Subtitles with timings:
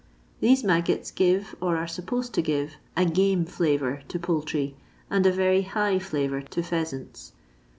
[0.39, 4.75] These maggots give, or are supposed to give, a "game flavour" to poultry,
[5.11, 7.33] and a very *' hi^h" flavour to pheasants.